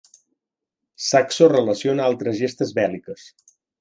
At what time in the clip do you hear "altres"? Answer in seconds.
2.13-2.41